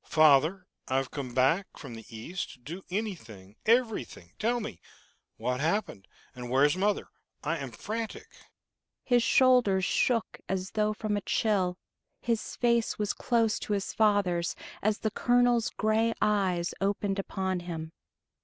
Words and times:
"Father, 0.07 0.65
I've 0.87 1.11
come 1.11 1.35
back 1.35 1.77
from 1.77 1.93
the 1.93 2.05
East 2.09 2.53
to 2.53 2.57
do 2.59 2.81
anything, 2.89 3.55
everything. 3.67 4.31
Tell 4.39 4.59
me 4.59 4.81
what 5.37 5.59
happened, 5.59 6.07
and 6.33 6.49
where 6.49 6.63
is 6.65 6.75
mother? 6.75 7.09
I 7.43 7.57
am 7.59 7.69
frantic!" 7.69 8.27
His 9.03 9.21
shoulders 9.21 9.85
shook 9.85 10.39
as 10.49 10.71
though 10.71 10.93
from 10.93 11.17
a 11.17 11.21
chill. 11.21 11.77
His 12.19 12.55
face 12.55 12.97
was 12.97 13.13
close 13.13 13.59
to 13.59 13.73
his 13.73 13.93
father's, 13.93 14.55
as 14.81 14.97
the 14.97 15.11
colonel's 15.11 15.69
gray 15.69 16.15
eyes 16.19 16.73
opened 16.81 17.19
upon 17.19 17.59
him. 17.59 17.91